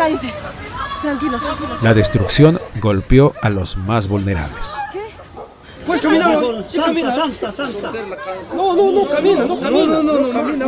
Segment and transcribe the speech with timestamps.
[0.00, 0.32] cállense.
[1.02, 1.82] Tranquilos, tranquilos.
[1.82, 4.76] La destrucción golpeó a los más vulnerables.
[5.86, 7.14] Pues camina, sí, camina.
[7.14, 7.92] Salsa, salsa.
[8.54, 10.02] No, no, no, camina, no camina.
[10.02, 10.66] No, no, no, camina.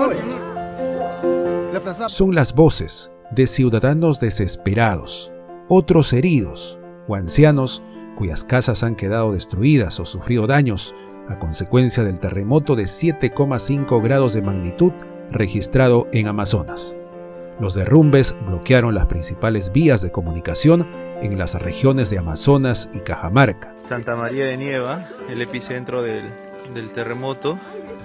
[2.08, 5.32] Son las voces de ciudadanos desesperados,
[5.68, 6.78] otros heridos
[7.08, 7.82] o ancianos
[8.16, 10.94] cuyas casas han quedado destruidas o sufrido daños
[11.28, 14.92] a consecuencia del terremoto de 7,5 grados de magnitud
[15.30, 16.96] registrado en Amazonas.
[17.60, 20.88] Los derrumbes bloquearon las principales vías de comunicación
[21.22, 23.74] en las regiones de Amazonas y Cajamarca.
[23.86, 26.24] Santa María de Nieva, el epicentro del,
[26.74, 27.58] del terremoto,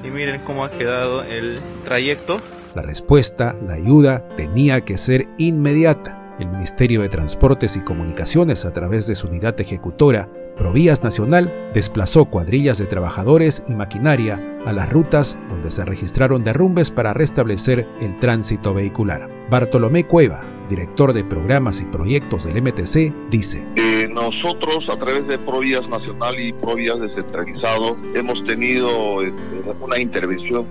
[0.03, 2.39] y miren cómo ha quedado el trayecto.
[2.75, 6.35] La respuesta, la ayuda, tenía que ser inmediata.
[6.39, 12.25] El Ministerio de Transportes y Comunicaciones, a través de su unidad ejecutora, Provías Nacional, desplazó
[12.25, 18.19] cuadrillas de trabajadores y maquinaria a las rutas donde se registraron derrumbes para restablecer el
[18.19, 19.36] tránsito vehicular.
[19.49, 23.65] Bartolomé Cueva, director de programas y proyectos del MTC, dice.
[23.77, 29.31] Eh, nosotros a través de Provías Nacional y Provías Descentralizado hemos tenido eh,
[29.79, 30.65] una intervención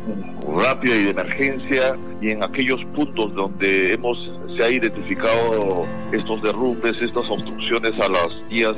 [0.54, 4.18] rápida y de emergencia y en aquellos puntos donde hemos
[4.54, 8.74] se ha identificado estos derrumbes, estas obstrucciones a las vías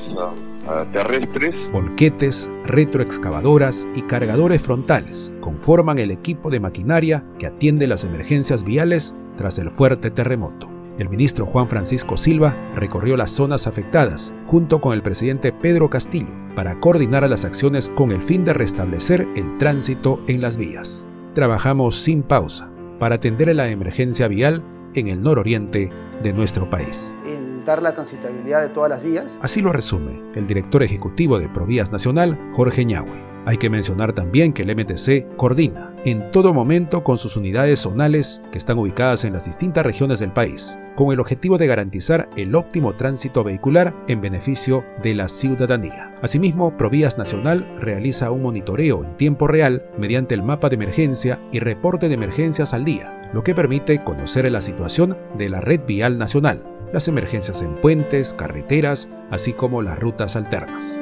[0.93, 1.55] terrestres.
[1.73, 9.15] Volquetes, retroexcavadoras y cargadores frontales conforman el equipo de maquinaria que atiende las emergencias viales
[9.39, 10.70] tras el fuerte terremoto.
[10.98, 16.36] El ministro Juan Francisco Silva recorrió las zonas afectadas junto con el presidente Pedro Castillo
[16.56, 21.09] para coordinar las acciones con el fin de restablecer el tránsito en las vías.
[21.34, 27.16] Trabajamos sin pausa para atender la emergencia vial en el nororiente de nuestro país.
[27.25, 29.39] En dar la transitabilidad de todas las vías.
[29.41, 33.22] Así lo resume el director ejecutivo de Provías Nacional, Jorge Ñahue.
[33.49, 38.43] Hay que mencionar también que el MTC coordina en todo momento con sus unidades zonales
[38.53, 42.55] que están ubicadas en las distintas regiones del país, con el objetivo de garantizar el
[42.55, 46.15] óptimo tránsito vehicular en beneficio de la ciudadanía.
[46.21, 51.61] Asimismo, Provías Nacional realiza un monitoreo en tiempo real mediante el mapa de emergencia y
[51.61, 56.19] reporte de emergencias al día, lo que permite conocer la situación de la red vial
[56.19, 61.01] nacional, las emergencias en puentes, carreteras, así como las rutas alternas.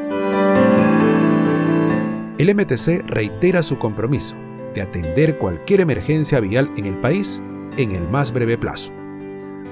[2.39, 4.37] El MTC reitera su compromiso
[4.75, 7.43] de atender cualquier emergencia vial en el país
[7.79, 8.93] en el más breve plazo.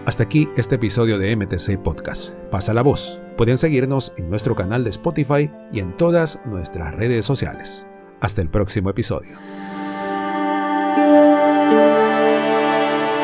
[0.06, 2.34] Hasta aquí este episodio de MTC Podcast.
[2.50, 3.20] Pasa la voz.
[3.36, 7.86] Pueden seguirnos en nuestro canal de Spotify y en todas nuestras redes sociales.
[8.22, 9.36] Hasta el próximo episodio.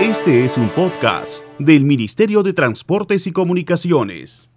[0.03, 4.50] Este es un podcast del Ministerio de Transportes y Comunicaciones.